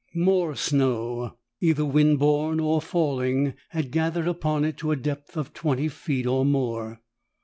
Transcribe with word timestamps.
More 0.15 0.55
snow, 0.55 1.37
either 1.61 1.85
wind 1.85 2.17
borne 2.17 2.59
or 2.59 2.81
falling, 2.81 3.53
had 3.69 3.91
gathered 3.91 4.27
upon 4.27 4.65
it 4.65 4.75
to 4.77 4.89
a 4.91 4.95
depth 4.95 5.37
of 5.37 5.53
twenty 5.53 5.89
feet 5.89 6.25
or 6.25 6.43
more. 6.43 7.01